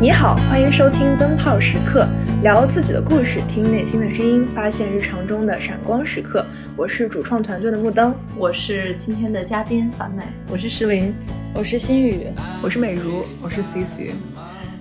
[0.00, 2.08] 你好，欢迎收听灯泡时刻，
[2.42, 6.42] 聊自己的故事，听内心的声音，发现日常中的闪光时刻。
[6.74, 11.14] 我是主创团队的木灯，我是今天的嘉宾樊美，我是石林，
[11.52, 12.28] 我是心雨，
[12.62, 14.14] 我是美如，我是 CC。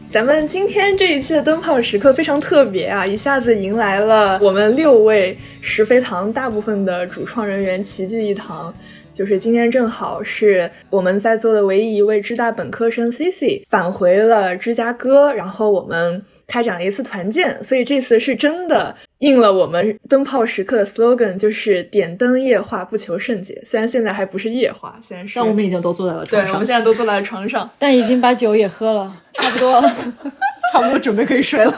[0.09, 8.73] 咱们今天这一期的灯泡时刻非常特别啊，一下子迎来了我们六位石飞堂大部分的主创人员齐聚一堂。
[9.13, 23.61] 就是今天正好是我们在座的唯一一位芝大本科生 Cici 返回了芝加哥，然后我们开展了一次团建，所以这次是真的应了我们灯泡时刻的 slogan，就是点灯夜话不求甚解。
[23.65, 29.89] 虽然现在还不是夜话，虽然是，但我们已经都坐在了床上，对，我们现在都坐在了床上，但已经把酒也喝了，差不多了，
[30.73, 31.73] 差不多准备可以睡了。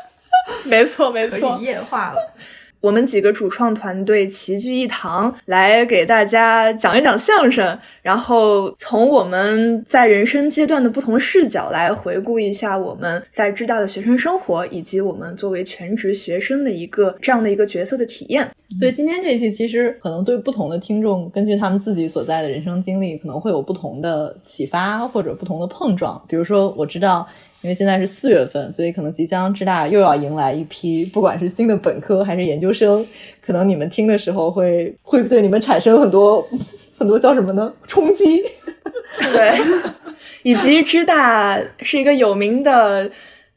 [0.64, 2.18] 没错，没错，夜话了。
[2.84, 18.46] 我们几个主创团队齐聚一堂，来给大家讲一讲相声，然后从我们在人生阶段的不同视角来回顾一下我们在浙大的学生生活，以及我们作为全职学生的一个这样的一个角色的体验。
[18.76, 26.22] 所以今天这一期其实可能对不同的听众，根据他们自己所在的人生经历，可能会有不同的启发或者不同的碰撞。
[26.28, 27.26] 比如说，我知道。
[27.62, 33.02] 因为现在是四月份，所以可能即将浙大又要迎来一批，不管是新的本科还是研究生，
[33.40, 36.46] 可能你们听的时候会会对你们产生很多
[36.98, 37.72] 很多叫什么呢？
[37.86, 38.42] 冲击。
[39.32, 39.54] 对，
[40.44, 43.10] 以及芝大是一个有名的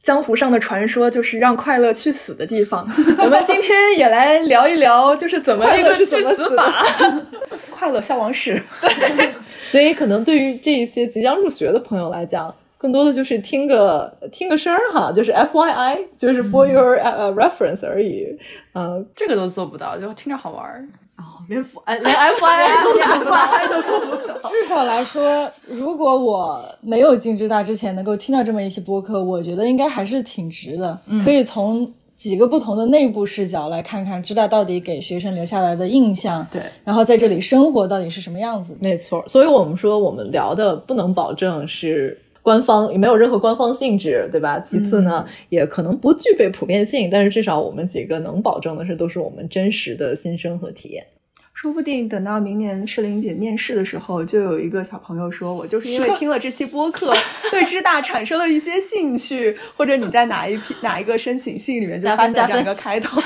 [0.08, 2.88] 江湖上的传说，就是让快乐去死的地方。
[3.18, 6.16] 我们今天也来聊一聊，就是怎么一个去死
[6.56, 6.82] 法，
[7.70, 8.64] 快乐消亡史。
[8.80, 12.56] 对，所以可能对于这一些即将入学的朋友来讲。
[12.78, 18.28] 更多的就是听个听个声儿哈，就是 F Y I，就是 for your 呃 reference 而已。
[18.76, 20.88] 嗯，这个都做不到，就听着好玩儿。
[21.18, 24.50] 哦，连 F 连 F I 都做不到。
[24.50, 31.00] 至少来说，如果我没有进知大之前能够听到这么一期播客，我觉得应该还是挺值的。
[31.26, 36.46] 可以从几个不同的内部视角来看看知大到底给学生留下来的印象。
[36.52, 38.78] 对，然后在这里生活到底是什么样子？
[38.80, 39.24] 没错。
[39.28, 42.22] 所以我们说，我们聊的不能保证是。
[42.44, 44.58] 官方也没有任何官方性质，对吧？
[44.62, 51.06] 其次呢，也可能不具备普遍性，但是至少我们几个能保证的是，都是我们真实的心声和体验。
[51.58, 57.12] 说不定等到明年诗玲姐面试的时候，就有一个小朋友说：“我就是因为听了这期播客，
[57.50, 63.20] 对知大产生了一些兴趣。”或者你在哪一批哪一个申请信里面就发现这样一个开头。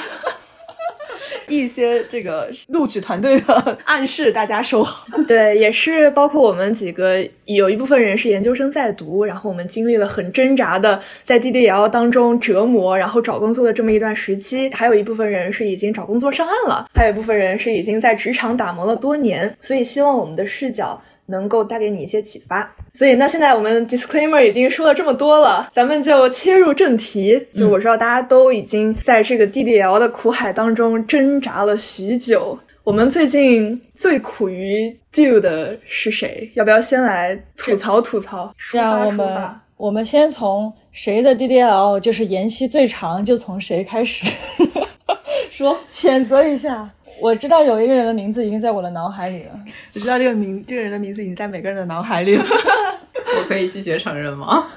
[1.58, 5.06] 一些这个录取团队的暗示，大家收好。
[5.28, 14.70] 对，也是包括我们几个，有一部分人是研究生在读，然后我们经历了很挣扎的在 DDL 当中折磨，然后找工作的这么一段时期。
[14.74, 19.56] 还有一部分人是已经找工作上岸了，还有一部分人是已经在职场打磨了多年。
[19.60, 21.02] 所以希望我们的视角。
[21.28, 27.48] 能够带给你一些启发，所以那现在我们 disclaimer 已经说了这么多了，咱们就切入正题。
[27.52, 36.50] 就我知道大家都已经在这个 DDL 的苦海当中挣扎了许久，我们最近最苦于 do 的是谁？
[36.56, 38.54] 要不要先来吐槽吐槽？
[38.72, 44.26] 这样，我们我们先从谁的 DDL 就是延期最长，就从谁开始
[45.50, 46.90] 说，谴责一下。
[47.22, 49.52] 我知道有一个人的名字已经在我的脑海里了。
[49.94, 52.44] 我知道这个名，这个人的名字已经在每个人的脑海里了。
[53.38, 54.68] 我可以拒绝承认吗？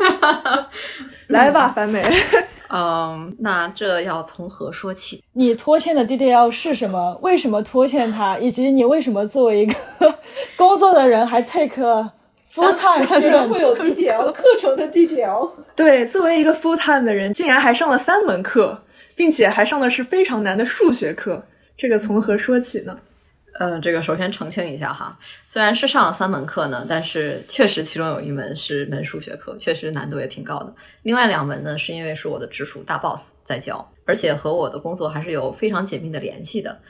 [1.28, 2.02] 来吧， 樊美。
[2.68, 5.22] 嗯，那这要从何说起？
[5.32, 7.18] 你拖欠的 DDL 是什么？
[7.22, 8.36] 为什么拖欠它？
[8.38, 9.74] 以及你为什么作为一个
[10.56, 12.12] 工作的人还 take
[12.52, 13.20] full time？
[13.20, 15.50] 居然会有 DDL 课程的 DDL？
[15.76, 18.82] 对，作为一个 full time 的人，竟然还上了三门课，
[19.14, 21.46] 并且还上的是非常难的数学课。
[21.76, 22.98] 这个从何说起呢？
[23.56, 30.74] 呃，这个首先澄清一下哈，虽然是上了三门课呢，但是确实其中有一门是门数学课，确实难度也挺高的。
[31.02, 36.80] 另外两门呢，是因为是我的直属大 boss 在教，而且和我的工作还是有非常紧密的联系的，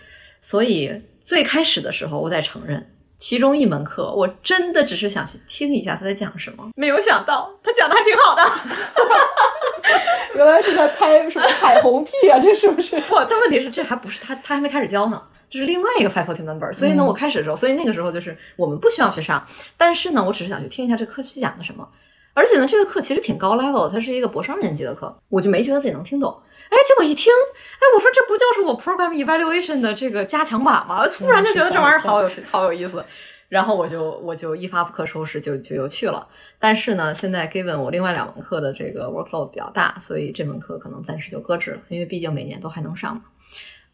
[0.41, 8.43] 所以最开始的时候，我得承认，其中一门课我真的只是想去听一下他在讲什么，没有想到他讲的还挺好的。
[10.35, 12.39] 原来是在拍什么彩虹屁啊？
[12.41, 13.01] 这是不是？
[13.09, 15.23] 不，但问题是这还不是他，他还没开始教呢。
[15.49, 16.73] 这是另外一个 faculty member。
[16.73, 19.47] 所以呢，我开始的时候，所以那个时候就是我们不需要去上，
[19.77, 21.89] 但是呢，我只是想去听一下这课去讲的什么。
[22.33, 26.37] 而且呢，这个课其实挺高 level，它是一个博士二年级的课，我就没觉得自己能听懂。
[26.71, 31.07] 哎，结果一听，哎，我说这不就是我 program evaluation 的这个加强版吗？
[31.09, 33.05] 突然就觉得这玩意儿好有好有意思。
[33.51, 36.27] 然后我就我就一发不可收拾，就就又去了。
[36.59, 43.23] 但是呢，现在 given 我另外两门课的这个 workload 比较大，所以这门课可能暂时就搁置了，因为毕竟每年都还能上嘛。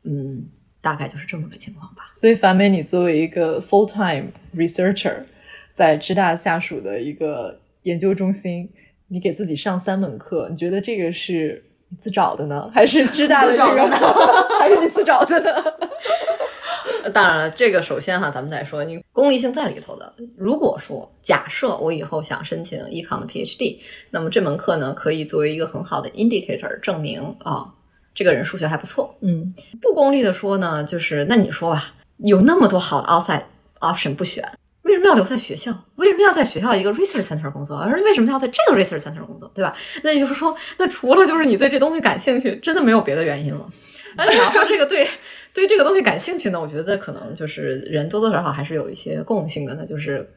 [0.05, 0.49] 嗯，
[0.81, 2.09] 大概就是这么个情况吧。
[2.15, 5.25] 所以樊美，你作为一个 full time researcher，
[5.75, 8.71] 在芝大下属的一个研究中心，
[9.09, 13.89] 你给自己上三门课，你觉得这个是你自找的呢， 还是知大的这个，
[14.59, 15.53] 还是你自找的呢？
[17.13, 20.13] 当然了，这个首先哈，咱们再说，你功利性在里头的。
[20.37, 23.79] 如果说假设我以后想申请 econ 的 PhD，
[24.11, 27.67] 那么这门课呢，可以作为一个很好的 indicator 证明啊，
[28.15, 29.15] 这个人数学还不错。
[29.21, 33.43] 嗯，不功利的说呢，就是那你说吧，有那么多好的 outside
[33.81, 34.45] option 不选，
[34.91, 35.73] 为什么要留在学校？
[35.95, 37.77] 为什么要在学校一个 research center 工作？
[37.77, 39.49] 而为什么要在这个 research center 工作？
[39.55, 39.73] 对吧？
[40.03, 43.71] 那也就是说，那除了就是你对这东西感兴趣，真的没有别的原因了。
[44.17, 45.07] 那你要说这个对
[45.55, 50.29] 对这个东西感兴趣呢，我觉得可能就是人多多少少还是有一些共性的，那就是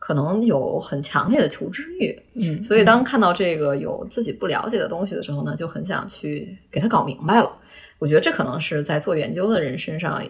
[0.00, 2.20] 可能有很强烈的求知欲。
[2.34, 7.48] 嗯所以当看到这个有自己不了解的东西的时候呢，就很想去给他搞明白了。
[8.00, 10.20] 我觉得这可能是在做研究的人身上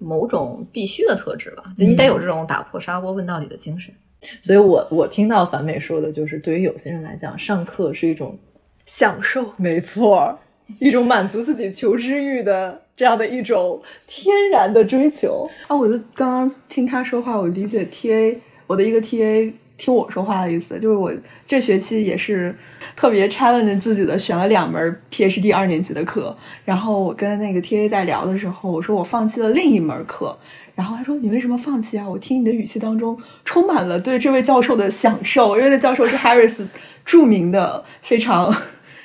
[0.00, 3.94] 某种必须的特质吧，就你得有这种打破砂锅问到底的精神。
[4.40, 8.36] 所以我我听到樊美说的就是，对于有些人来讲，上课是一种
[8.84, 9.52] 享受。
[9.56, 10.38] 没错，
[10.78, 15.48] 一种满足自己求知欲的这样的一种天然的追求。
[15.68, 18.36] 啊，我就刚刚听他说话，我理解 TA
[18.66, 21.10] 我的一个 TA 听我说话的意思，就是我
[21.46, 22.54] 这学期也是
[22.94, 26.36] 特别 challenge 自己的，选了两门 PhD 二年级的课。
[26.66, 30.36] 然后我跟那个 TA 在聊的时候，我说我放弃了另一门课，
[30.74, 32.06] 然后他说你为什么放弃啊？
[32.06, 36.66] 我听你的语气当中充满了对这位教授的享受，因为那教授是 Harris
[37.06, 38.54] 著名的非常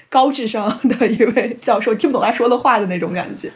[0.10, 3.50] 高智商的一位教授，听不懂他说的话的那种感觉。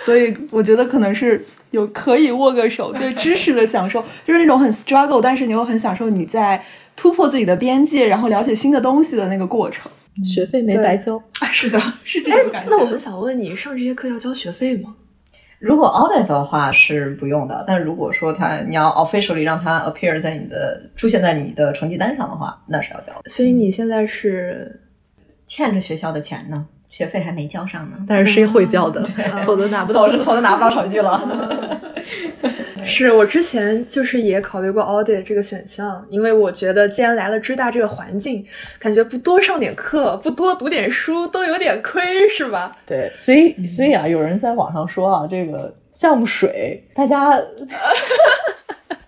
[0.00, 1.44] 所以我觉得可能是
[1.74, 6.64] 有可以握个手，对 知识的享受，就是那种很 struggle，但是你又很享受你在
[6.96, 9.90] 突破自己的边界，然后了解新的东西的那个过程。
[10.24, 12.70] 学费没白交，啊， 是的，是这哎种感觉。
[12.70, 14.94] 那我很想问你，上这些课要交学费吗？
[15.58, 23.22] 如果 audit 的话是不用的，但如果说他你要 officially 让他 appear 在你的出现在你的成绩单上的话，那是要交的。
[23.26, 24.80] 所以你现在是
[25.46, 29.02] 欠着学校的钱呢，学费还没交上呢，但是是会交的，
[29.44, 30.06] 否则拿不到。
[30.06, 31.20] 否则拿不到成绩了。
[32.84, 38.46] 是我之前就是也考虑过 audit 这个选项，因为我觉得既然来了知大这个环境，
[38.78, 42.76] 感觉不多上点课，不多读点书都有点亏，是吧？
[42.86, 47.36] 对，所以所以啊，有人在网上说啊，这个项目水，大家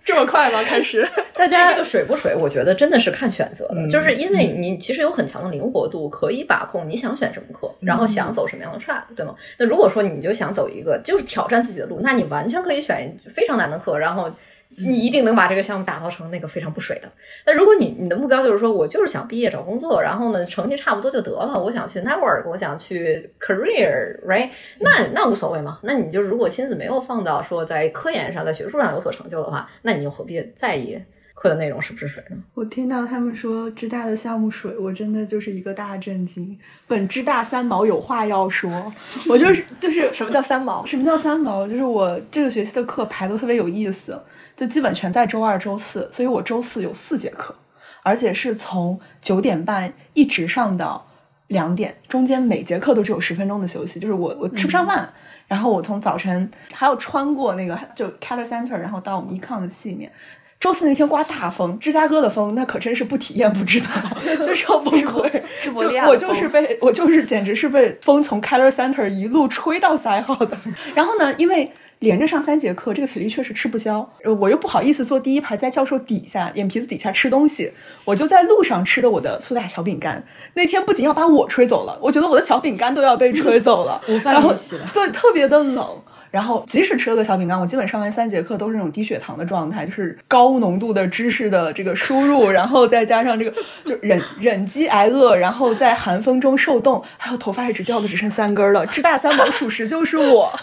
[0.07, 0.63] 这么快吗？
[0.63, 1.05] 开始？
[1.35, 9.35] 大家这个水不水，我觉得真的是看选择的，嗯就是因为你其实有很强的灵活度，可以把控你想选什么课，然后想走什么样的 track，对吗？
[9.59, 14.31] 那如果说你就想走一个就是挑战自己的路，那你完全可以选非常难的课，然后
[14.79, 17.11] 你一定能把这个项目打造成那个非常不水的。
[17.45, 24.49] 那如果你你的目标就是说我就是想毕业找工作，然后呢成绩差不多就得了，我想去 network，我想去 career，right？
[24.79, 25.79] 那那无所谓嘛。
[25.81, 31.01] 那你就如果心思没有放到说在科研上、在学术上有所成就的话，那你又何必在意
[31.33, 32.37] 课的内容是不是水呢？
[32.55, 36.57] 我听到他们说知大的项目水，我真的就是一个大震惊。
[36.87, 38.91] 本知大三毛有话要说，
[39.29, 40.83] 我就是就是什么叫三毛？
[40.85, 41.67] 什么叫三毛？
[41.67, 44.19] 就是我这个学期的课排的特别有意思，
[44.57, 47.55] 就基本全在周二、周四，所以我周四有四节课，
[48.03, 51.07] 而且是从九点半一直上到
[51.47, 55.13] 两点，中间每节课都只有十分钟的休息，就是我我吃不上饭。
[55.47, 60.11] 然后我从早晨还要穿过那个就 Keller Center，然后到我们 Econ 的系里面。
[60.59, 63.87] 周四那天刮大风，芝加哥的风那可真是不体验不知道，
[64.43, 65.41] 就超崩溃。
[65.63, 65.71] 就
[66.05, 70.57] 我就是被我就是简直是被风从 Keller Center 一路吹到赛号的。
[70.95, 77.71] 然后呢，因为连着上三节课，这个体力确实吃不消，呃我又不好意思坐第一排，在教授底下眼皮子底下吃东西，
[78.05, 80.23] 我就在路上吃的我的苏打小饼干。
[80.53, 85.87] 那天不仅要把我吹走了，我觉得我的小饼干都要被吹走了， 午饭然后一起了 对，特别的冷。
[86.29, 93.53] 然后，即使吃了个小饼干，我基本上完三节课都是那种低血糖的状态，就是高浓度的知识的这个输入，然后再加上这个
[93.85, 98.85] 就忍忍饥挨饿，然后在寒风中受冻，还有头发也只掉的只剩三根儿了。
[98.85, 100.51] 吃大三毛属实就是我。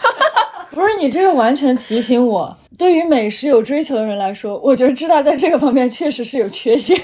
[0.75, 6.97] 不是你这个完全提醒我，对于美食有追求的人来说，我觉得知大在这个方面确实是有缺陷，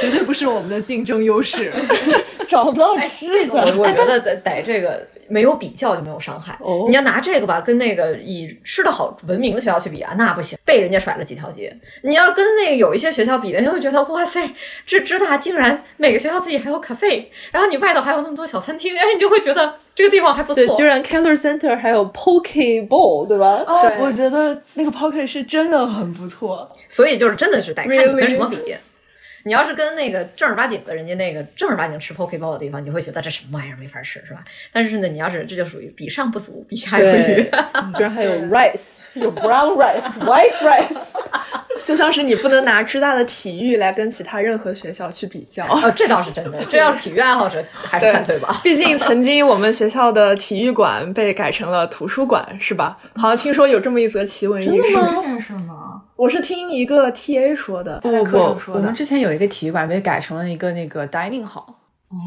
[0.00, 1.70] 绝对不是我们的竞争优势。
[2.48, 3.76] 找不到哎，吃这个我的。
[3.76, 6.56] 我觉得得得这个没有比较就没有伤害。
[6.60, 11.74] 哦你要拿这个吧，跟那个以吃的好闻名的学校去比啊，那不行，被人家甩了几条街。
[12.02, 14.50] 你要跟那个有一些学校比的，你会觉得哇塞，
[14.84, 20.56] 这知大竟然每个学校自己还有 cafe，然后你外头还有那么多小餐厅，哎，你就会觉得这个地方还不错。
[20.56, 23.64] 对，居然 Keller Center 还有 Poke Bowl，对吧？
[23.66, 26.70] 哦对我觉得那个 Pocket 是真的很不错。
[26.88, 27.88] 所以就是真的是得看？
[27.88, 28.58] 跟什么比。
[29.44, 34.42] 你要是跟那个正儿八经的人家那个正儿八经吃 poke bowl 的地方，你会觉得这什么玩意儿没法吃，是吧？
[34.72, 37.42] 但是呢，你要是这就属于比上不足，比下有余。，
[37.94, 41.12] 居然还有 rice，有 brown rice、 white rice。
[41.84, 45.66] 就像是你不能拿芝大的体育来跟其他任何学校去比较。
[45.66, 46.64] 哦，这倒是真的。
[46.64, 48.58] 这要是体育爱好者， 还是反对吧。
[48.62, 52.96] 毕竟曾经我们学校的体育馆被改成了图书馆，是吧？
[53.16, 54.94] 好像听说有这么一则奇闻异事。
[54.94, 55.83] 这件事吗？
[56.16, 61.73] 我是听一个 T A 说的，不不不，我们之前有一个体育馆被改成了一个那个 dining hall。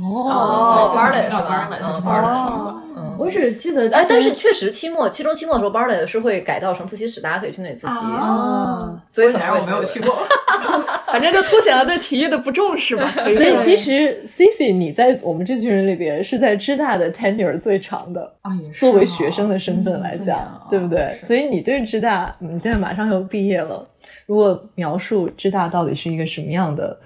[0.01, 7.99] 哦 r l e 是吧 e r l e 嗯，我只记得，哎，但是确实期末、期中、期末的时候 r l e 是会改造成自习室，大家可以去那里自习。
[8.05, 10.17] 啊，所以显然我没有去过。
[11.07, 13.09] 反正就凸显了对体育的不重视吧。
[13.15, 21.17] 所以其实 Cici，你在我们这群人里边是在芝大的 tenure 最长的啊，也是作为学生的身份来嗯讲，对不对？
[21.23, 23.87] 所以你对芝大，你现在马上要毕业了，
[24.25, 26.97] 如果描述芝大到底是一个什么样的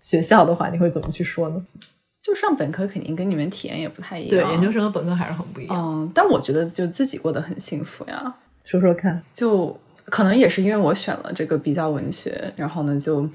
[0.00, 1.62] 学校的话，你会怎么去说呢？
[2.24, 5.76] 就上本科肯定跟你们体验也不太一样，对，研究生和本科还是很不一样。
[5.76, 8.34] 嗯，但我觉得就自己过得很幸福呀。
[8.64, 13.28] 说说看，就可能也是因为我选了这个比较文学，然后呢，就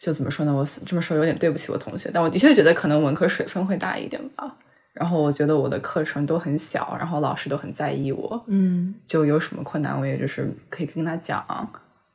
[0.00, 0.52] 就怎么说呢？
[0.52, 4.52] 我这么说有点对不起我同学，但我的确觉得可能文科水分会大一点吧。
[4.92, 11.44] 然后我觉得我的课程都很小，然后老师都很在意我，嗯，就有什么困难我也就是可以跟他讲，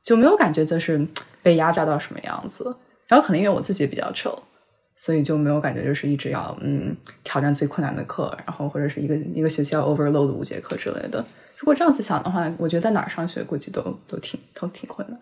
[0.04, 1.08] 就没有感觉就是
[1.42, 2.76] 被压榨到什么样子。
[3.08, 4.38] 然后可能因为我自己也比较丑。
[5.02, 11.26] 所以就没有感觉，就是一直要嗯挑战最困难的课，然后或者是一个一个学期要 overload 五节课之类的。
[11.58, 15.18] 如果这样子想的话，我觉得在哪儿上学估计都都挺都挺困难。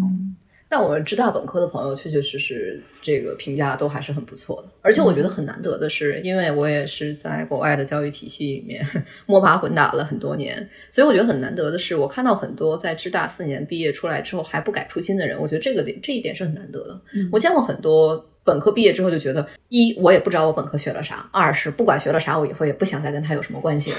[0.00, 0.36] 嗯，
[0.68, 8.84] 但我们知大本科的朋友确确实实这个评价都还是很不错的，而且我觉得很难得的是，因为我也是在国外的教育体系里面
[9.26, 17.00] 摸爬滚打了很多年，所以我觉得很难得的是，我看到很多在知大四年毕业出来之后还不改初心的人，我觉得这个点这一点是很难得的。
[17.30, 18.24] 我见过很多。
[18.46, 23.98] 本科毕业之后就觉得，一我也不知道我本科学了啥，二是不管学了啥，我以后也不想再跟他有什么关系了。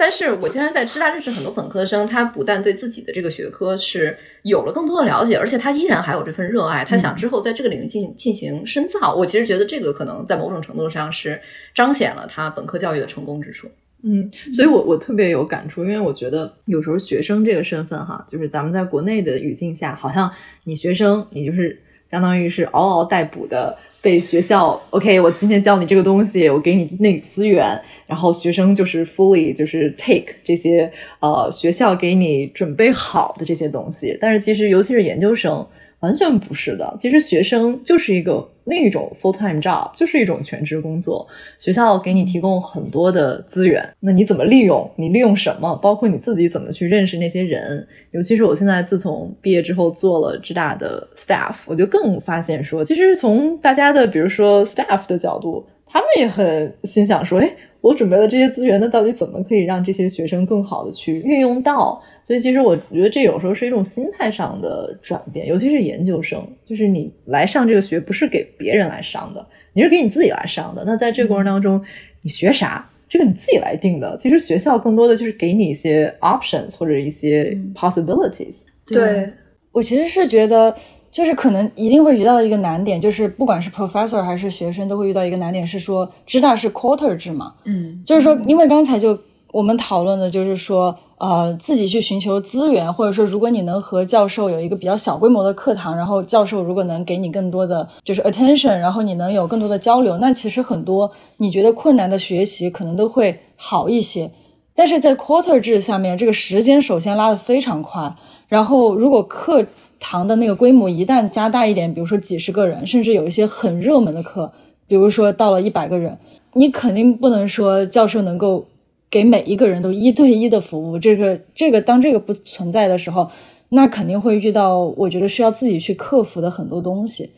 [0.00, 9.14] 但是我竟然在师大认识很多本科生，他不但对自己的这个学科是有了更多的了解，而且他依然还有这份热爱，他想之后在这个领域进进行深造。
[9.14, 11.38] 我其实觉得这个可能在某种程度上是
[11.74, 13.68] 彰显了他本科教育的成功之处。
[14.02, 20.32] 嗯，所以我我特别有感触，因为我觉得有时候学生这个身份哈，就是咱们在国内的语境下，好像
[20.64, 21.78] 你学生你就是。
[22.06, 30.90] 相当于是嗷嗷待哺的被学校 OK，我今天教你这个东西，我给你那个资源，然后学生就是 fully 就是 take 这些
[31.20, 35.66] 呃学校给你准备好的这些东西，但是其实尤其是研究生。
[36.00, 41.26] 完全不是的，其实学生就是一个另一种 full time job，就是一种全职工作。
[41.58, 44.90] 学校给你提供很多的资源，那你怎么利用？
[44.96, 45.74] 你利用什么？
[45.82, 47.86] 包括你自己怎么去认识那些人？
[48.12, 62.00] 尤其是我现在自从毕业之后做了浙大的 staff，我就更发现说，其实从大家的比如说 staff 的角度，他们也很心想说，哎，我准备了这些资源，那到底怎么可以让这些学生更好的去运用到？
[62.22, 70.84] 所以其实我觉得这有时候是一种心态上的转变，尤其是研究生，就是你来上这个学不是给别人来上的，你是给你自己来上的。
[70.86, 71.82] 那在这个过程当中，
[72.22, 74.16] 你学啥，这个你自己来定的。
[74.16, 78.66] 其实学校更多的就是给你一些 options 或者一些 possibilities。
[78.86, 79.28] 对
[79.72, 80.74] 我其实是觉得，
[81.10, 89.16] 就是可能一定会遇到一个难点，就是不管是 professor 还是学生，都会遇到一个难点，是说知大是 quarter 制嘛，嗯，就是说，因为刚才就
[89.52, 104.30] 我们讨论的就是说，呃，自己去寻求资源，或者说，如果你能和教授有一个比较小规模的课堂，然后教授如果能给你更多的就是 attention，然后你能有更多的交流，那其实很多你觉得困难的学习可能都会好一些。
[104.72, 108.14] 但是在 quarter 制下面，这个时间首先拉得非常快，
[108.48, 109.66] 然后如果课
[109.98, 114.52] 堂的那个规模一旦加大一点，比如说几十个人，甚至有一些很热门的课，
[114.86, 116.16] 比如说到了一百个人，
[116.54, 118.64] 你肯定不能说教授能够
[119.10, 120.98] 给每一个人都一对一的服务。
[120.98, 123.28] 这个这个当这个不存在的时候，
[123.70, 127.30] 那肯定会遇到我觉得需要自己去克服的很多东西。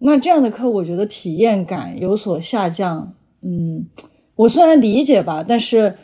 [0.00, 3.14] 那这样的课，我觉得体验感有所下降。
[3.42, 3.86] 嗯，
[4.36, 5.94] 我虽然理解吧，但是。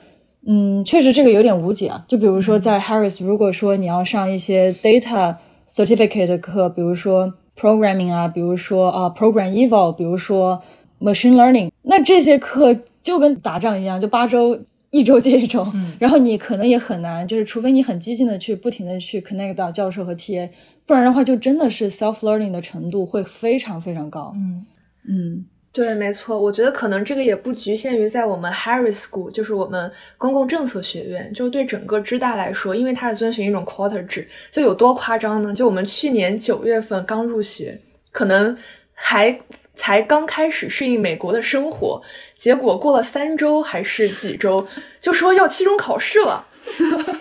[0.51, 2.03] 嗯，确实这个有点无解啊。
[2.09, 5.37] 就比如说在 Harris，如果说你要上一些 data
[5.69, 10.63] certificate 的课，比如说 programming 啊，比如说啊、program eval，比如说
[11.01, 14.59] machine learning，那这些课就跟打仗一样，就八周
[14.91, 20.49] 一周接一周，嗯、然后你可能也很难，就是除非你很激进的去不停的去 connect 到教授和 TA，
[20.87, 24.33] 不然的话就真的是 self learning 的程度会非常非常高。
[24.37, 24.67] 嗯
[25.09, 25.47] 嗯。
[25.71, 35.53] 对，没错，我觉得可能这个也不局限于在我们 Harris School，就是我们公共政策学院，就对整个知大来说，因为它是遵循一种 quarter 制，就有多夸张呢？
[35.53, 37.79] 就我们去年九月份刚入学，
[38.11, 38.57] 可能
[38.93, 39.39] 还
[39.79, 42.03] 才刚开始适应美国的生活，
[42.37, 44.67] 结果过了三周还是几周，
[45.01, 46.47] 就说要期中考试了。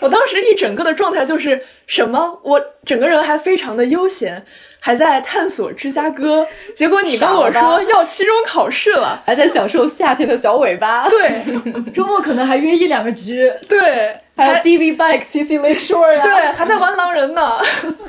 [0.01, 2.41] 我当时一整个的状态就是什么？
[2.43, 4.43] 我整个人还非常的悠闲，
[4.79, 6.45] 还在探索芝加哥。
[6.75, 11.41] 结果你跟我说要期中考试了，还在享受夏天的小尾巴，对
[11.93, 17.57] 周末可能还约一两个局，对，还有 DV bike CC Lake Shore 呀、对，还在玩狼人呢。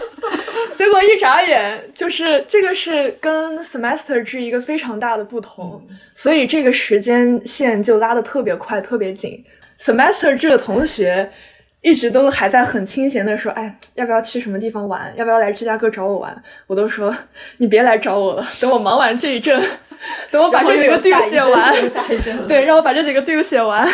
[0.74, 5.82] 结果一眨眼，就是这个是跟 semester 制一个非常大的不同，
[6.14, 9.42] 所以这个时间线就拉的特别快，特别紧。
[9.80, 11.30] semester 制的同学
[11.80, 15.12] 一直都还在很清闲的说：“哎，要不要去什么地方玩？
[15.16, 17.16] 要不要来芝加哥找我玩？”我都说
[17.58, 19.60] ：“你别来找我了，等我忙完这一阵，
[20.30, 23.88] 等我把这几个 due 写完，对，让我把这几个 due 写完。”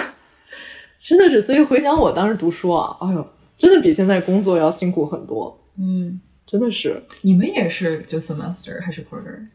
[1.06, 3.26] 真的是，所以回想我当时读书啊，哎呦，
[3.58, 7.02] 真的比现在工作要辛苦很多，嗯，真的是。
[7.20, 9.46] 你们也是就 semester 还是 quarter？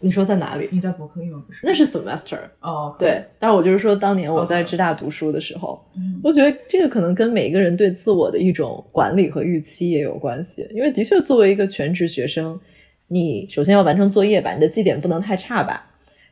[0.00, 0.68] 你说在哪里？
[0.72, 1.40] 你在伯克利吗？
[1.46, 1.60] 不是？
[1.62, 3.24] 那是 semester，哦，对。
[3.38, 5.80] 但是我就是说，当年我在芝大读书的时候，
[6.20, 10.66] 我觉得这个可能跟每个人对自我的一种管理和预期也有关系。
[10.72, 12.58] 因为的确，作为一个全职学生，
[13.06, 15.80] 你首先要完成作业吧，你的绩点不能太差吧；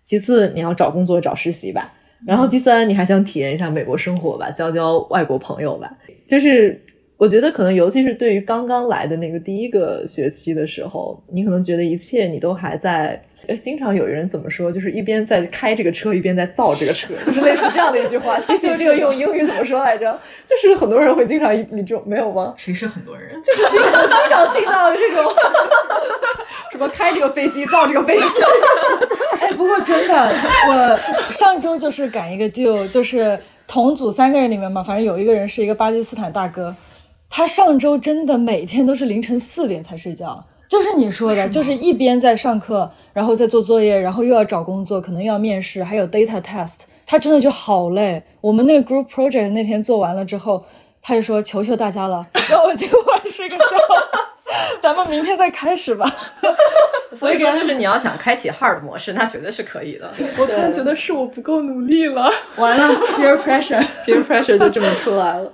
[0.03, 1.93] 其次，你要找工作、找实习吧；
[2.25, 5.93] 然后第三，你还想体验一下美国生活吧，交交外国朋友吧。
[6.27, 6.81] 就是
[7.19, 13.23] 我觉得，可能尤其是对于刚刚来的那个第一个学期的时候，你可能觉得一切你都还在。
[13.47, 18.39] 哎，经常有人怎么说，就是一边在开这个车，一边在造这个车，就是类似这样的一句话。
[18.49, 20.19] C 这个用英语怎么说来着？
[20.47, 22.55] 就是很多人会经常你这种没有吗？
[22.57, 23.41] 谁是很多人？
[23.43, 25.23] 就是经常经常听到这种
[26.73, 28.23] 什么开这个飞机，造这个飞机。
[29.41, 30.35] 哎，不过真的，
[30.69, 30.99] 我
[31.31, 36.75] 上周就是赶一个 deal，就是同组三个人里面嘛，反正有一个人是一个巴基斯坦大哥，
[37.29, 40.45] 他上周真的每天都是凌晨四点才睡觉。
[40.69, 48.23] 就是你说的，就是一边在上课，然后在做作业，然后又要找工作，可能又要面试，还有 data test，他真的就好累。
[48.41, 50.65] 我们那个 group project 那天做完了之后，
[51.01, 53.65] 他就说：“求求大家了， 让我今晚睡个觉，
[54.81, 56.07] 咱们明天再开始吧。
[57.13, 60.13] ”所以说，就是你要想开启 hard 模式，那绝对是可以的。
[60.39, 62.31] 我突然觉得是我不够努力了。
[62.57, 63.83] 完了， peer pressure。
[64.05, 65.51] peer pressure 就这么出来了。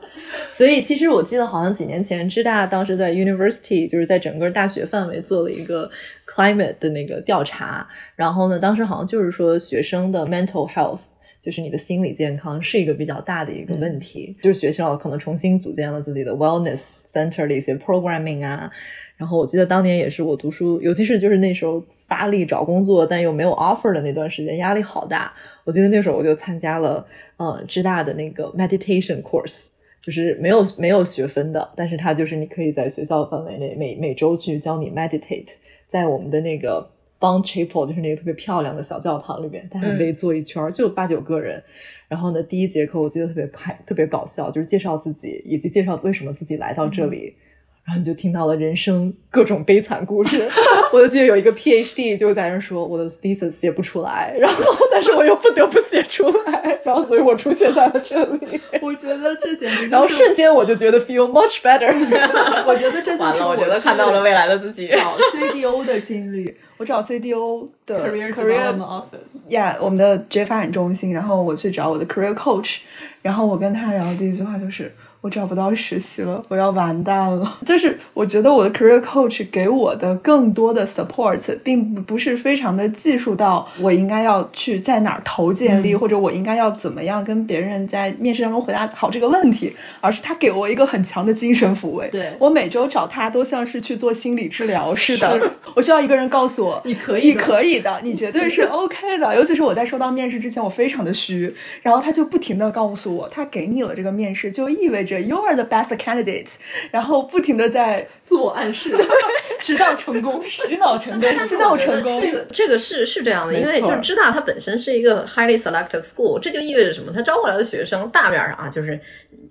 [0.49, 5.89] 所以其实我记得好像几年前，芝大当时在 university 就是在整个大学范围做了一个
[6.27, 11.01] climate 的那个调查，然后呢，当时好像就是说学生的 mental health。
[11.43, 18.71] 就是你的心理健康是一个比较大的一个问题，就是学校可能重新组建了自己的 wellness center 的一些 programming 啊，
[19.17, 25.33] 然后我记得当年也是我读书，尤其是就是那时候发力找工作，但又没有 offer 的那段时间，压力好大。
[25.65, 27.05] 我记得那时候我就参加了
[27.39, 35.49] 嗯芝大的那个 meditation course，就是没有没有学分的，但是它就是你可以在学校范围内每每周去教你 meditate，
[35.89, 36.89] 在我们的那个
[37.23, 41.63] Bond Chapel，就是那个特别漂亮的小教堂里面，大家围坐一圈儿，就八九个人。
[42.09, 47.37] 然后呢，第一节课我记得特别开，特别搞笑，就是介绍自己以及介绍为什么自己来到这里。
[47.85, 50.49] 然后你就听到了人生各种悲惨故事。
[50.93, 58.61] 我就记得有一个 PhD 就在那说我的 thesis 写不出来，然后但是我又不得不写出来，然后所以我出现在了这里。
[58.81, 61.93] 我觉得这简直然后就是瞬间我就觉得 feel much better。
[62.67, 64.89] 我觉得这就是完了，我觉得看到了未来的自己。
[64.89, 72.79] 找 CDO 的经历，我找 CDO 的 Career career Development Office，呀我们的职业发展中心，然后我去找我的 career coach，
[73.23, 74.95] 然后我跟他聊的第一句话就是。
[75.23, 77.59] 我找不到实习了，我要完蛋了。
[77.65, 92.09] 就是我觉得我的 career coach 给我的更多的 support，并不是非常的技术到我应该要去在哪儿投简历，或者我应该要怎么样跟别人在面试当中回答好这个问题，而是他给我一个很强的精神抚慰。
[92.11, 95.53] 对我每周找他都像是去做心理治疗似的。
[95.77, 99.37] 我需要一个人告诉我，你可以你可以的，你绝对是 OK 的。
[99.37, 106.55] 尤其是我在收到面试之前，我非常的虚，然后他就不停的告诉我，他给你了这个面试，就意味着 you are the best candidate，
[106.91, 108.91] 然后不停的在自我暗示，
[109.61, 110.43] 直到成功。
[110.45, 112.21] 洗脑成功，洗脑成功。
[112.21, 117.13] 这个这个是是这样的，因为就是芝大它本身是一个 highly selective school，这就意味着什么？
[117.13, 118.99] 它招过来的学生大面上啊，就是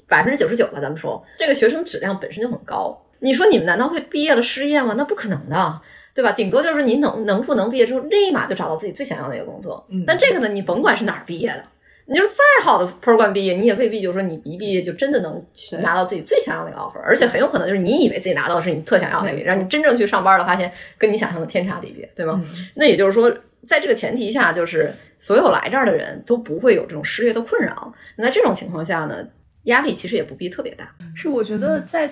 [0.07, 3.05] 百分之九十九吧，咱们说这个学生质量本身就很高。
[3.19, 4.95] 你说你们难道会毕业了失业吗？
[4.97, 5.81] 那不可能的。
[6.13, 6.29] 对吧？
[6.33, 9.87] 顶多就是你能能不能毕业之后，立马就找到自己最想要的一个工作。
[10.05, 11.63] 但这个呢，你甭管是哪儿毕业的，
[12.11, 22.43] 你就是再好的 program 毕业，你也未必就是说你一毕业就真的能去拿到自己最想要的那个 offer，而且很有可能就是你以为自己拿到的是你特想要的那个，没错然后你真正去上班了，发现跟你想象的天差地别，对吗？
[22.75, 23.33] 那也就是说，
[23.65, 27.93] 在这个前提下，就是所有来这儿的人都不会有这种失业的困扰。
[28.17, 29.25] 那在这种情况下呢，
[29.63, 30.93] 压力其实也不必特别大。
[31.15, 32.11] 是我觉得在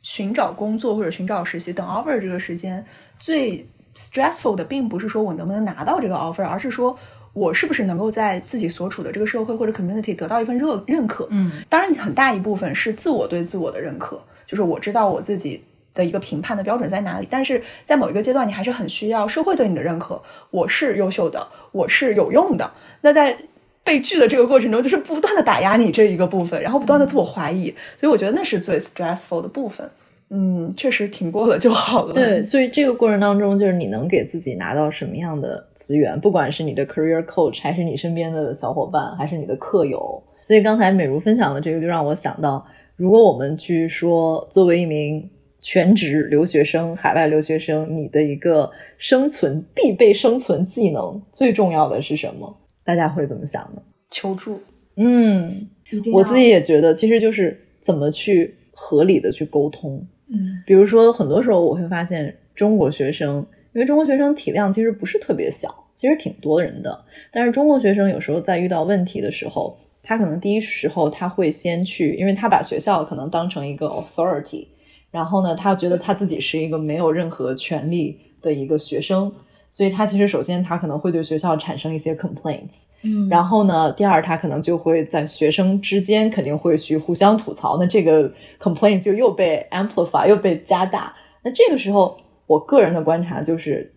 [0.00, 2.82] 寻找工作或者寻找实习等 offer 这个时间
[3.18, 6.98] 最 stressful 的，并不是说我能不能拿到这个 offer，而是说
[7.40, 11.26] 我是不是能够在自己所处的这个社会或者 community 得到一份认认可？
[11.30, 15.62] 嗯，当然很大一部分是自我对自我的认可，就是我知道我自己
[15.94, 17.26] 的一个评判的标准在哪里。
[17.30, 22.70] 但是在某一个阶段，你还是很需要社会对你的认可，我是优秀的，我是有用的。
[23.00, 23.34] 那在
[23.82, 29.90] 被拒的这个过程中，就是不断的打压你这一个部分，然后不断的自我怀疑，所以我觉得那是最 stressful 的部分。
[30.32, 32.14] 嗯，确实挺过了就好了。
[32.14, 40.22] 对，所以这个过程当中，就是你能给自己拿到什么样的资源，不管是你的 career coach，还是你身边的小伙伴，还是你的课友。
[40.42, 42.64] 所以刚才美如分享的这个，就让我想到，
[42.94, 45.28] 如果我们去说，作为一名
[45.60, 52.56] 全职留学生、海外留学生，你的一个生存必备生存技能，最重要的是什么？
[52.84, 53.82] 大家会怎么想呢？
[54.10, 54.60] 求助，
[54.96, 60.06] 嗯，一定我自己也觉得，其实就是怎么去合理的去沟通。
[60.32, 67.04] 嗯，比如说，很多时候我会发现中国学生，因为中国学生体量其实不是特别小，其实挺多人的。
[67.32, 74.66] 但是中国学生有时候在遇到问题的时候，他可能第一时候他会先去，因为他把学校可能当成一个 authority，
[75.10, 79.32] 然后呢，他觉得他自己是一个没有任何权利的一个学生，
[79.70, 88.30] 所以他其实首先他可能会对学校产生一些 complaints，嗯然后呢，第二他可能就会在学生之间肯定会去互相吐槽，那这个
[88.60, 91.14] complaint 就又被 amplify 又被加大。
[91.42, 93.94] 那这个时候，我个人的观察就是，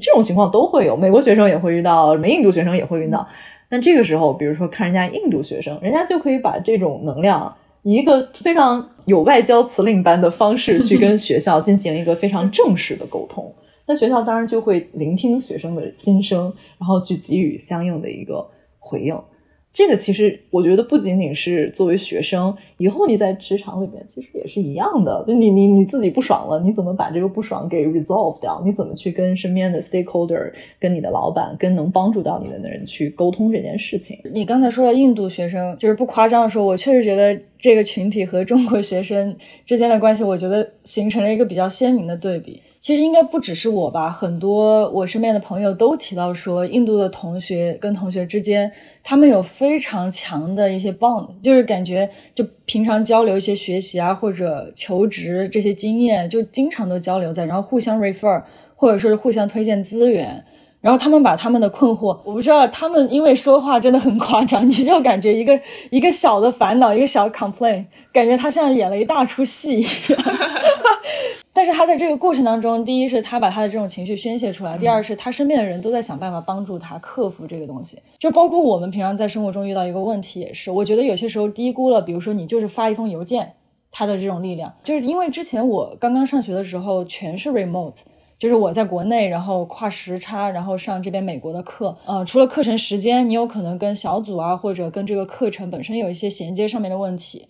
[0.00, 3.28] 这种情况都会有，美国学生也会遇到，什么印度学生也会遇到。
[3.68, 13.54] 那这个时候，比如说看人家印度学生，人家就可以把这种能量以一个非常有外交辞令般的方式去跟 学校进行一个非常正式的沟通。
[13.90, 16.44] 那学校当然就会聆听学生的心声，
[16.78, 18.48] 然后去给予相应的一个
[18.78, 19.20] 回应。
[19.72, 25.24] 这个其实我觉得不仅仅是作为学生，以后你在职场里面其实也是一样的。
[25.26, 28.62] 就你你你自己不爽了，你怎么把这个不爽给 resolve 掉？
[28.64, 34.16] 你怎么去跟身边的 stakeholder、跟你的老板、跟能帮助到你的人去沟通这件事情？
[34.32, 42.60] 你刚才说到印度学生，就是不夸张的说，我确实觉得这个群体和中国学生之间的关系，我觉得形成了一个比较鲜明的对比。
[42.80, 48.72] 其实应该不只是我吧，很多我身边的朋友都提到说，印度的同学跟同学之间，
[49.04, 58.42] 他们有非常强的一些 bond，就是感觉就平常交流一些学习啊或者求职这些经验，就经常都交流在，然后互相 refer，
[58.74, 60.42] 或者说是互相推荐资源。
[60.80, 70.24] 然后他们把他们的困惑，我不知道他们因为说话真的很夸张，你就感觉一个一个小的烦恼，一个小 complain，感觉他像演了一大出戏一样。
[71.52, 77.98] 但是他在这个过程当中，第一是他把他的这种情绪宣泄出来，第二是他身边的人都在想办法帮助他克服这个东西。
[78.18, 83.54] 就包括我们平常在生活中遇到一个问题，也是我觉得有些时候低估了，比如说你就是发一封邮件，
[83.90, 88.02] 它的这种力量，就是因为之前我刚刚上学的时候全是 remote。
[88.38, 91.94] 就是我在国内，然后跨时差，然后上这边美国的课。
[92.06, 97.46] 呃，除了课程时间，你有可能跟小组啊，或者跟这个课程本身有一些衔接上面的问题。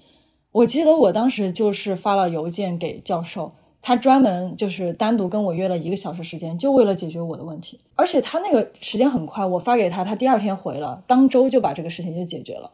[0.50, 7.78] 我记得我当时就是发了邮件给教授，他专门就是单独跟我约了一个小时时间，就为了解决我的问题。
[7.94, 12.70] 而且他那个时间很快，我发给他，他第二天回了，当周就把这个事情就解决了。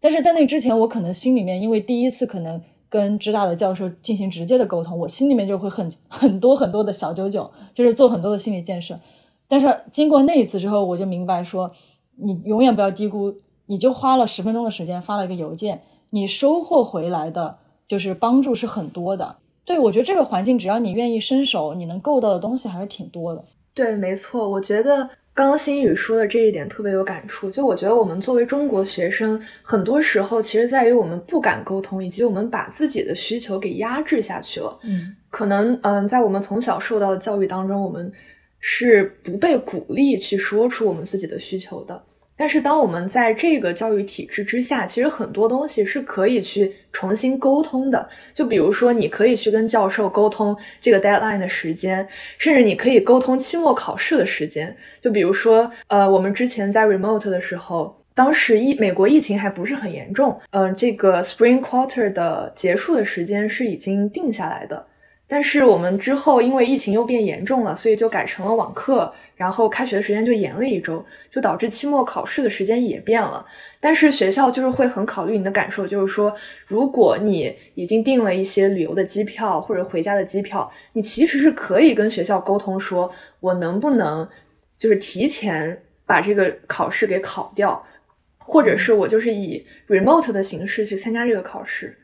[0.00, 2.60] 但是在那之前，我可能心里面因为第一次可能。
[2.90, 8.96] 跟知大的教授进行直接的沟通，我心里面就会很很多很多的小九九，就是做很多的心理建设。
[9.46, 11.70] 但是经过那一次之后，我就明白说，
[12.16, 13.32] 你永远不要低估，
[13.66, 19.36] 你就花了十分钟的时间发了一个邮件，你收获回来的就是帮助是很多的。
[19.70, 23.44] 对我觉得这个环境，只要你愿意伸手，你能够到的东西还是挺多的。
[23.72, 27.48] 对，没错，我觉得刚刚新宇说的这一点特别有感触。
[27.48, 34.76] 就我觉得我们作为中国学生，很多时候其实在于我们不敢沟通，以及我们把自己的需求给压制下去了。
[34.82, 38.12] 嗯，可能嗯，在我们从小受到的教育当中，我们
[38.58, 42.02] 是不被鼓励去说出我们自己的需求的。
[42.40, 48.08] 但是，当我们在这个教育体制之下，其实很多东西是可以去重新沟通的。
[48.32, 54.74] 就比如说，你可以去跟教授沟通这个 deadline 的时间，甚至你可以沟通期末考试的时间。
[55.02, 64.86] 就比如说，呃，我们之前在 remote 的时候，当时疫美国疫情还不是很严重，嗯、这个 spring quarter 的结束的时间是已经定下来的。
[65.28, 69.12] 但是我们之后因为疫情又变严重了，所以就改成了网课。
[69.40, 73.42] 然后开学的时间就延了一周，就导致期末考试的时间也变了。
[73.80, 84.28] 但是学校就是会很考虑你的感受，就是说，如果你已经订了一些旅游的机票或者回家的机票，你其实是可以跟学校沟通说，我能不能
[84.76, 87.82] 就是提前把这个考试给考掉，
[88.36, 91.96] 或者是我就是以 remote 的形式去参加这个考试。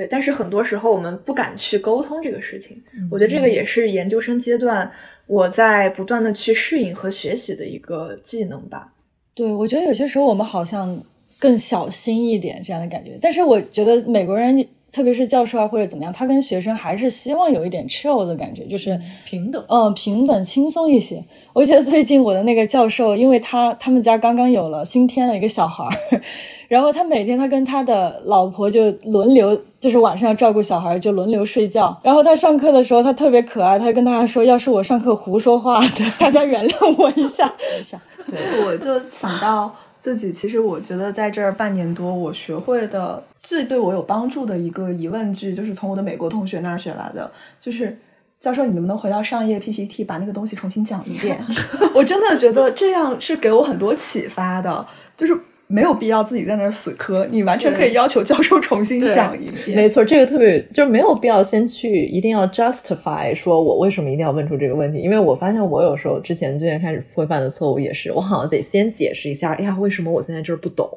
[0.00, 4.90] 对，但是很多时候我们不敢去沟通这个事情，我觉得这个也是研究生阶段
[5.26, 8.94] 我在不断的去适应和学习的一个技能吧。
[9.34, 10.98] 对，我觉得有些时候我们好像
[11.38, 19.64] 更小心一点这样的感觉，但是我觉得美国人，特别是教授啊或者怎么样，他跟学生还是希望有一点 chill 的感觉，就是平等。
[19.68, 21.24] 嗯，平等轻松一些。
[21.52, 26.20] 我记得最近我的那个教授，因为他他们家刚刚有了新添了一个小孩儿，
[26.68, 31.96] 然后他每天他跟他的老婆就轮流，就是晚上要照顾小孩，就轮流睡觉。
[32.02, 35.80] 然后他上课的时候，他特别可爱，他跟大家说，要是我上课胡说话，
[36.18, 37.50] 大家原谅我一下。
[37.80, 47.98] 一下，对，我就想到自己，其实我觉得在这儿半年多，我学会的最对我有帮助的一个疑问句，就是从我的美国同学那儿学来的，就是
[48.38, 51.38] 教授，你能不能回到上一页 PPT 把那个东西重新讲一遍？
[51.94, 54.86] 我真的觉得这样是给我很多启发的，
[55.16, 55.38] 就是。
[55.72, 59.76] 没有必要自己在那儿死磕，你完全可以要求教授重新讲一遍。
[59.76, 70.90] 没错，这个特别就是没有必要先去一定要 justify 说我为什么一定要问出这个问题，因为我发现我有时候之前最近开始会犯的错误也是，我好像得先解释一下，哎呀，为什么我现在这儿不懂，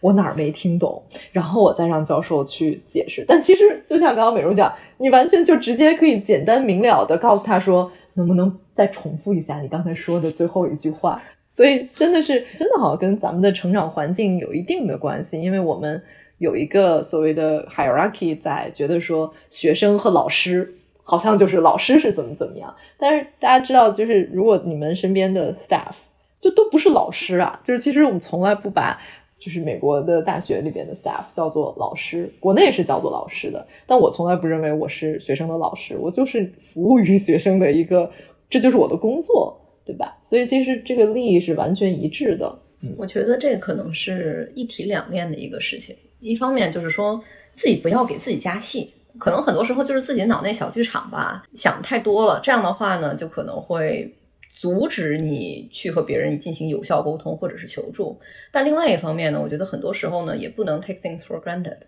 [0.00, 3.24] 我哪儿没听懂，然后我再让教授去解释。
[3.26, 11.20] 但其实就像刚刚美如讲，你完全就直接可以简单明了的告诉他说，能不能再重复一下你刚才说的最后一句话。
[11.50, 16.00] 所以真的是真的好像跟咱们的成长环境有一定的关系，因为我们
[16.38, 25.92] 有一个所谓的 hierarchy 在，觉得说学生和老师好像就是老师是怎么怎么样，但是大家知道，就是如果你们身边的 staff
[26.40, 28.98] 就都不是老师啊，就是其实我们从来不把
[29.38, 38.08] 就是美国的大学里边的 staff 叫做老师，国内是叫做老师的，但我从来不认为我是学生的老师，我就是服务于学生的一个，
[38.48, 39.59] 这就是我的工作。
[39.90, 40.16] 对吧？
[40.22, 42.58] 所以其实这个利益是完全一致的。
[42.96, 45.94] 我觉得这可能是一体两面的一个事情。
[46.20, 47.22] 一方面就是说
[47.52, 52.40] 自己不要给自己加戏，可能很多时候就是自己脑内小剧场吧，想太多了。
[52.42, 54.14] 这样的话呢，就可能会
[54.54, 58.18] 阻止你去和别人进行有效沟通或者是求助。
[58.52, 61.78] 但另外一方面呢，我觉得很多时候呢，也不能 take things for granted。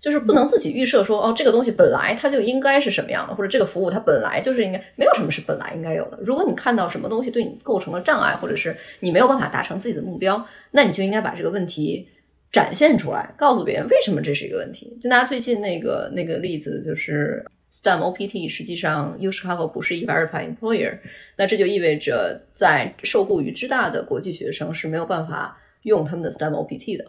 [0.00, 6.18] 就是不能自己预设说哦，这个东西本来它就应该是什么样的，或者这个服务它本来就是应该没有什么是本来应该有的。
[6.22, 12.08] 如果你看到什么东西对你构成了障碍，或者是你没有办法达成自己的目标，那你就应该把这个问题
[12.50, 14.96] 展现出来，告诉别人为什么这是一个问题。
[15.00, 20.98] 就拿最近那个那个例子，就是 STEM OPT，实际上 U Chicago 不是 Verified Employer，
[21.36, 27.06] 那这就意味着在受雇于知大的国际学生是没有办法用他们的 STEM OPT 的，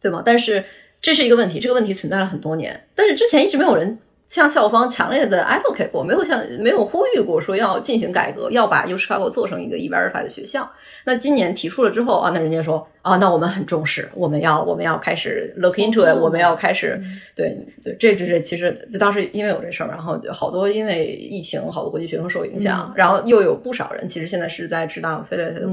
[0.00, 0.22] 对吗？
[0.24, 0.64] 但是
[1.04, 10.66] 这是一个问题，这个问题存在了很多年，但是之前一直没有人向校方强烈的 advocate 过，没有向没有呼吁过说要进行改革，要把 U Chicago 做成一个 E-Verify 的学校。
[11.04, 16.98] 那今年提出了之后啊，那人家说啊，那我们很重视，我们要我们要开始 look into it，我们要开始
[17.36, 25.66] 对对，这就是其实就当时因为有这事儿，然后好多因为疫情，好多国际学生受影响，然后又有不少人其实现在是在知道飞来的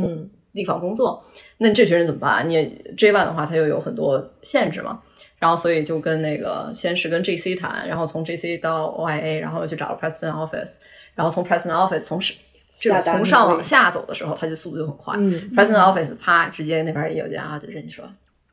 [0.53, 1.23] 地方工作，
[1.57, 2.47] 那这群人怎么办？
[2.47, 2.55] 你
[2.97, 4.99] J one 的话，他又有很多限制嘛。
[5.39, 10.77] 然后，所以就跟那个先是跟 GC 谈，然后从 GC 到 OIA，然后又去找了 President Office，
[11.15, 12.35] 然后从 President Office 从是
[12.77, 15.15] 就是从上往下走的时候，他就速度就很快。
[15.17, 18.05] 嗯 President Office 啪，直接那边也有家啊，就人家说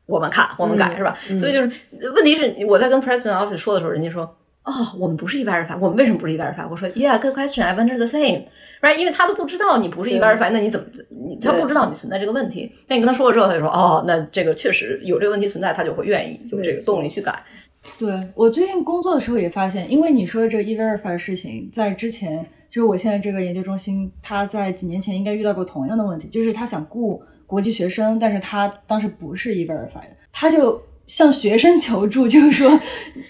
[0.06, 1.18] 我们看，我们改，是吧？
[1.37, 1.70] 所以就是
[2.14, 4.22] 问题是我在跟 President Office 说的时候，人家说
[4.62, 6.66] 哦，我们不是 E-Verify，我们为什么不是 E-Verify？
[6.70, 8.44] 我说 Yeah，good question，I wonder the same。
[8.80, 8.96] right？
[8.96, 10.86] 因为他都不知道你不是 E-Verify，那你怎么
[11.26, 12.72] 你他不知道你存在这个问题？
[12.86, 17.42] 那你跟他说了之后，他就说哦，那这个确实有这个问题存在，他就会愿意有这个动力去改。
[17.98, 32.79] 对我最近工作的时候也发现，因为你说的这个 E-Verify 的事情，在之前就是我现在这个研究中心，他在几年前应该遇到过同样的问题，就是他想雇国际学生，但是他当时不是 E-Verify 的，他就向学生求助， 就是说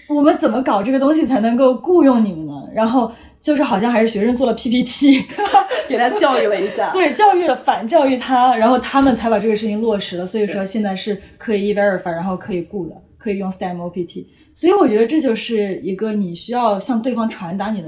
[0.07, 2.53] 我们怎么搞这个东西才能够雇佣你们呢？
[2.75, 3.11] 然后。
[3.41, 5.23] 就是好像还是学生做了 PPT，
[5.87, 10.27] 给他教育了一下，对，教育了反教育他，然后他们才把这个事情落实了。
[10.27, 14.25] 所以说现在是可以 verify，然后可以雇的，可以用 STEM OPT。
[14.53, 17.87] 所以我觉得这就是一个你需要向对方传达你的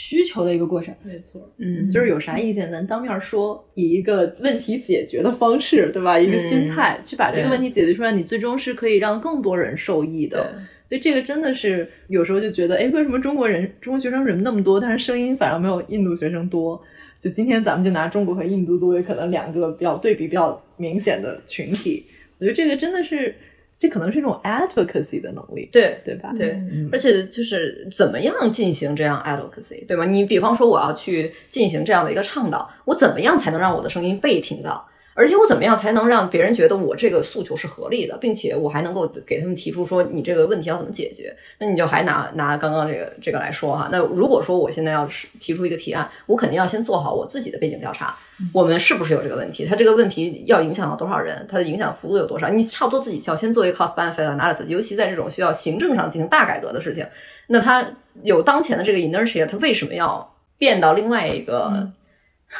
[0.00, 0.94] 需求的一个过程。
[1.02, 6.16] 没错，嗯，就是有啥意见咱当面说，以一个问题解决的方式，对吧？
[6.16, 10.54] 一个心态去把这个问题解决出来，你最终是可以让更多人受益的。
[10.88, 16.80] 所以这个真的是有时候就觉得，哎，为什么中国人、中国学生人那么多，但是声音反而没有印度学生多？
[17.18, 22.06] 就今天咱们就拿中国和印度作为可能两个比较对比比较明显的群体，
[22.38, 23.34] 我觉得这个真的是，
[23.78, 26.32] 这可能是一种 advocacy 的能力，对对吧？
[26.36, 26.60] 对，
[26.90, 30.04] 而且就是怎么样进行这样 advocacy，对吧？
[30.04, 34.84] 你比方说我要去进行这样的一个倡导，我怎么样才能让我的声音被听到？
[35.18, 41.36] 而且我怎么样才能让别人觉得我这个诉求是合理的，并且我还能够给他们提出说你这个问题要怎么解决？
[41.58, 43.88] 那你就还拿拿刚刚这个这个来说哈。
[43.90, 48.16] 那如果说我现在要是提出一个提案，我肯定要先做好我自己的背景调查，
[48.52, 49.66] 我们是不是有这个问题？
[49.66, 51.44] 它这个问题要影响到多少人？
[51.48, 52.48] 它的影响幅度有多少？
[52.48, 57.04] 你差不多自己要先做一个 cost benefit analysis，尤其在这种需要行政上进行大改革的事情，
[57.48, 57.84] 那它
[58.22, 61.90] 有当前的这个 inertia，它为什么要变到另外一个？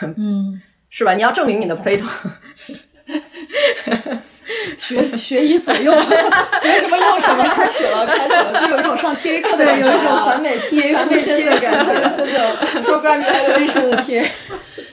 [0.03, 1.15] 嗯，是吧？
[1.15, 2.05] 你要证明你的 Plato。
[4.79, 5.95] 学 学以所用，
[6.61, 7.45] 学什么用什么。
[7.45, 14.27] 开始了，开始了，就有一种上 TA 课的感觉，有一种完美 TA 完美 TA 的感觉，真的 program elevation 的 TA。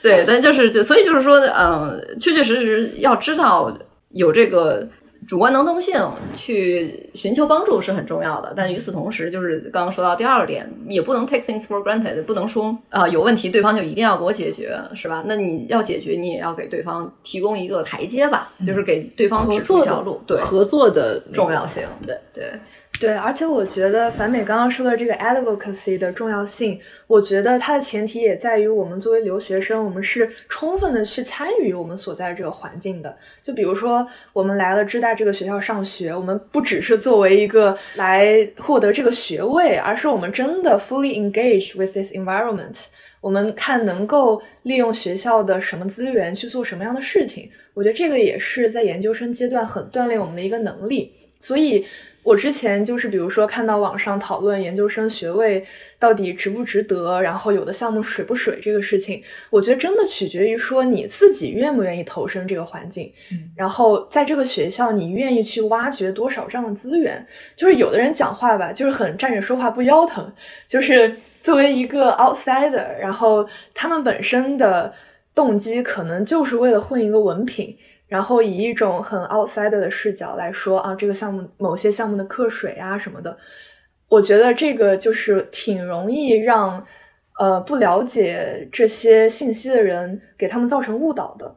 [0.02, 3.76] 对，但就是就所以就是说，嗯，确确实实要知道
[4.10, 4.88] 有这个
[5.28, 6.00] 主观能动性
[6.36, 8.54] 去寻求帮助是很重要的。
[8.56, 15.24] 但与此同时，就是刚刚说到第二点，也不能 take things for granted，不能说啊、有问题对方就一定要给我解决，是吧？
[15.28, 22.46] 那你要解决，你也要给对方提供一个台阶吧，就是给对方指出一条路，对合作的重要性，对对。
[22.46, 22.60] 对，
[22.98, 33.16] 对而且我觉得樊美刚刚说的这个 advocacy 的重要性，我觉得它的前提也在于我们作为留学生，我们是充分的去参与我们所在的这个环境的。
[33.44, 42.86] 就比如说，我们来了芝大这个学校上学，我们不只是作为一个来获得这个学位，而是我们真的 fully engage with this environment。
[43.20, 47.50] 我们看能够利用学校的什么资源去做什么样的事情。
[47.74, 51.12] 我觉得这个也是在研究生阶段很锻炼我们的一个能力。
[51.38, 51.86] 所以，
[52.26, 55.64] 我之前就是比如说看到网上讨论研究生学位
[56.00, 63.14] 到底值不值得，然后有的项目水不水这个事情，我觉得真的取决于说你自己愿不愿意投身这个环境，
[63.56, 67.24] 然后在这个学校你愿意去挖掘多少这样的资源。
[67.56, 70.34] 就是有的人讲话吧，就是很站着说话不腰疼，
[70.68, 74.92] 就是作为一个 outsider，然后他们本身的
[75.36, 77.78] 动机可能就是为了混一个文凭。
[78.08, 83.38] 然后以一种很 outsider 的视角来说啊，这个项目某些项目的课水啊什么的，
[84.08, 86.86] 我觉得这个就是挺容易让
[87.40, 91.56] 呃不了解这些信息的人给他们造成误导的。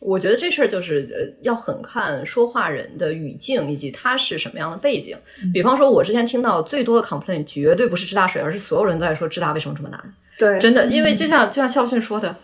[0.00, 5.16] 我觉得这事儿就是呃，要很看说话人的语境以及他是什么样的背景。
[5.52, 10.14] 比方说，我之前听到最多的 complaint 绝对不是智大水，而是所有人都在说智大为什么这么难。
[10.38, 12.34] 对，真的，因为就像就像校训说的。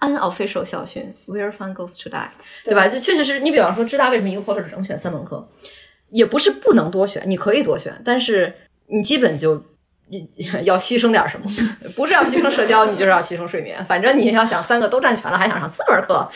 [0.00, 2.28] Unofficial 校训，Where fun goes to die，
[2.64, 2.88] 对吧？
[2.88, 5.48] 就确实是你，比方说，知大为什么一个 quarter 只能选三门课，
[6.10, 8.54] 也不是不能多选，你可以多选，但是
[8.88, 9.54] 你基本就
[10.64, 11.50] 要牺牲点什么，
[11.96, 13.82] 不是要牺牲社交，你就是要牺牲睡眠。
[13.84, 16.28] 反正你要想三个都占全了，还想上四门课，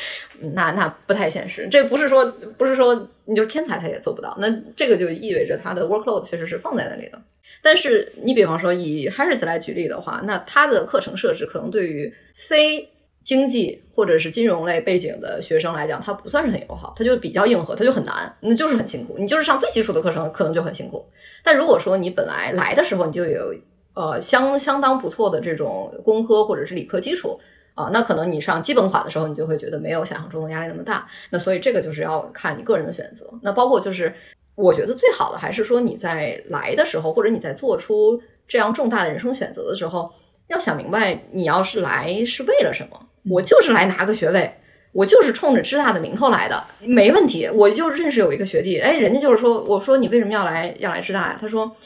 [0.54, 1.68] 那那不太现实。
[1.70, 2.24] 这不是说
[2.56, 7.20] 不是说你就天才他也做不到，那这个就意味着他的 workload 确实是放在那里的。
[7.60, 12.88] 但是你比方说以 Harris 来举例的话，那他的课程设置可能对于非
[13.22, 19.16] 经济或者是金融类背景的学生来讲，它不算是很友好，它就比较硬核，它就很难，那就是很辛苦。
[19.18, 21.04] 你就是上最基础的课程，可能就很辛苦。
[21.44, 23.54] 但如果说你本来来的时候你就有
[23.94, 27.38] 呃相相当不错的这种工科或者是理科基础
[27.74, 31.06] 啊，那可能你上基本款的时候，你就会觉得没有想象中的压力那么大。
[31.30, 33.28] 那所以这个就是要看你个人的选择。
[33.42, 34.12] 那包括就是
[34.54, 40.10] 我觉得最好的还是说你在来的时候，或者你在做出这样重大的人生选择的时候，
[40.48, 43.06] 要想明白你要是来是为了什么。
[43.30, 44.50] 我就是来拿个学位，
[44.92, 47.46] 我就是冲着芝大的名头来的，没问题。
[47.52, 51.38] 我就认识有一个学弟，哎，人家就是说，我说你为什么要来要来芝大呀？
[51.38, 51.76] 他说，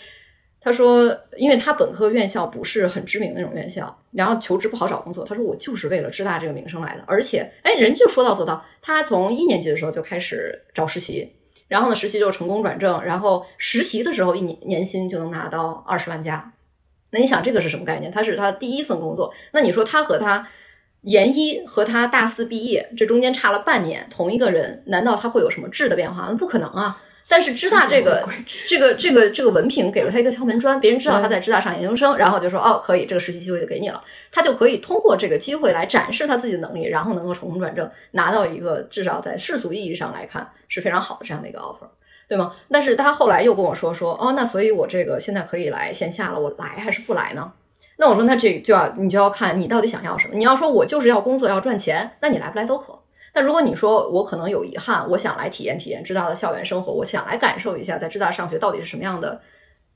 [0.61, 5.25] 他说，因为他本科院校不是很知名那种院校，然后求职不好找工作。
[5.25, 11.33] 他说我就是为了芝大这个名声来的，而且，哎，人家就说到做到，他从一年级的时候就开始找实习，
[11.67, 16.52] 然后呢，实习就成功转正，然后实习的时候一年年薪就能拿到二十万加。
[17.13, 18.11] 那你想这个是什么概念？
[18.11, 20.49] 他是他第一份工作，那你说他和他。
[21.03, 26.31] 研一和他大四毕业，这中间差了半年，同一个人，难道他会有什么质的变化？
[26.39, 27.03] 不可能啊！
[27.27, 28.25] 但是知大这个
[28.69, 41.89] 这个这个这个文凭给了他一个敲门砖，别人知道他在知大上研究生，然后就说哦，可以，这个实习机会就给你了，他就可以通过这个机会来展示他自己的能力，然后能够成功转正，拿到一个至少在世俗意义上来看是非常好的这样的一个 offer，
[42.33, 42.55] 对吗？
[42.71, 47.53] 但是他后来又跟我说说哦，那所以我这个现在可以来线下了，我来还是不来呢？
[47.99, 50.35] 那我说，那这就要你就要看你到底想要什么。
[50.35, 52.99] 你要说我就是要工作要赚钱，那你来不来都可。
[53.35, 59.39] 但如果你说我可能有遗憾，我想来体验体验知大的校园生活，我想来感受一下在知大上学到底是什么样的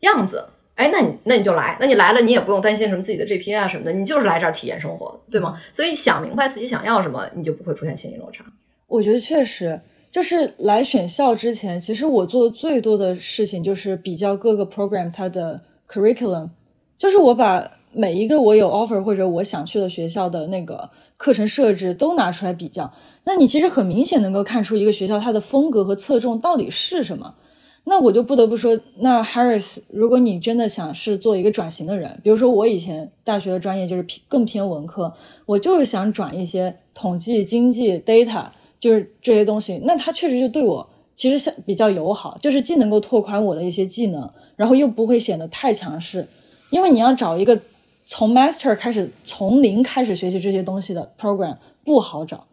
[0.01, 5.59] 样子，哎，那你那你就来，那你来了你也不用担心什么自己的 GPA 啊什么的，你就是来这儿体验生活，对吗？
[5.73, 8.45] 所以想明白自己想要什么，你就不会出现心理落差。
[8.87, 9.81] 我觉得确实，
[10.17, 16.49] 就是来选校之前，其实我做的最多的事情就是比较各个 program 它的 curriculum，
[16.97, 17.73] 就是我把。
[17.93, 22.93] 每一个我有 offer 或者我想去的学校的那个课程设置都拿出来比较，
[23.25, 27.37] 那你其实很明显能够看出一个学校它的风格和侧重到底是什么。
[27.85, 35.15] 那我就不得不说，那 Harris，如果你真的想是做一个转型的人，比如说我以前大学的专业就是偏更偏文科，
[35.47, 38.49] 我就是想转一些统计、经济、data，
[38.87, 46.27] 就是这些东西，那他确实就对我其实像比较友好，就是既能够拓宽我的一些技能，然后又不会显得太强势，
[46.71, 47.61] 因为你要找一个
[48.05, 52.47] 从 master 开始从零开始学习这些东西的 program 不好找。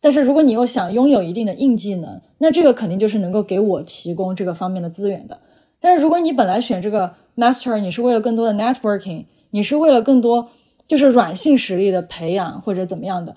[0.00, 5.38] 但是如果你又想拥有一定的硬技能，那这个肯定就是能够给我提供这个方面的资源的。
[5.78, 10.48] 但是如果你本来选这个 master，你是为了更多的 networking，你是为了更多
[10.86, 13.36] 就是软性实力的培养或者怎么样的，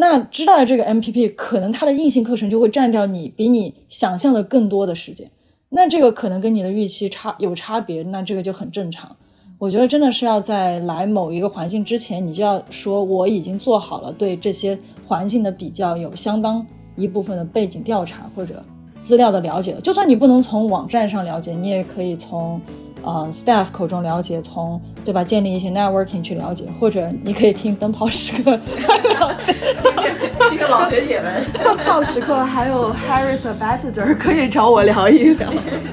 [0.00, 5.28] 那知道了这个 MPP，可能它的硬性课程就会占掉你比你想象的更多的时间。
[5.70, 9.16] 那这个可能跟你的预期差有差别，那这个就很正常。
[9.58, 18.64] 我觉得真的是要在来某一个环境之前，你就要说我已经做好了对这些环境的比较，有相当一部分的背景调查或者
[19.00, 19.80] 资料的了解了。
[19.80, 22.60] 就算你不能从网站上了解，你也可以从
[23.08, 28.58] 呃 staff 口中了解，从对吧建立一些 networking 去了解，或者你可以听灯泡时刻。
[30.52, 35.48] 一 个老学姐们，灯泡时刻还有 Harris Ambassador 可以找我聊一聊。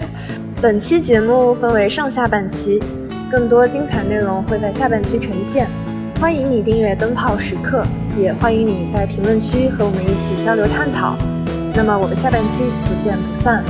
[0.62, 2.84] 本期节目分为上下半期。
[3.28, 5.68] 更多精彩内容会在下半期呈现，
[6.22, 7.84] 欢迎你订阅灯泡时刻，
[8.18, 11.16] 也欢迎你在评论区和我们一起交流探讨。
[11.74, 13.64] 那么我们下半期不见不散。